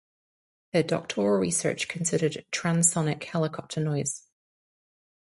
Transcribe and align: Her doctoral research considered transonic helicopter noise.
Her 0.73 0.81
doctoral 0.81 1.37
research 1.39 1.87
considered 1.87 2.43
transonic 2.51 3.23
helicopter 3.23 3.81
noise. 3.83 4.23